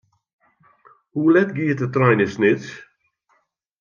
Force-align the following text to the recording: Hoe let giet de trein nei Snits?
Hoe 1.15 1.29
let 1.33 1.49
giet 1.55 1.79
de 1.81 1.87
trein 1.95 2.17
nei 2.19 2.29
Snits? 2.33 2.67